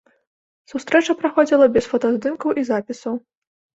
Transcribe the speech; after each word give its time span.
Сустрэча 0.71 1.15
праходзіла 1.21 1.65
без 1.75 1.85
фотаздымкаў 1.91 2.49
і 2.63 2.67
запісаў. 2.71 3.13